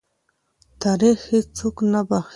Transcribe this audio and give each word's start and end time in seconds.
تاریخ 0.83 1.19
هېڅوک 1.33 1.75
نه 1.91 2.01
بخښي. 2.07 2.29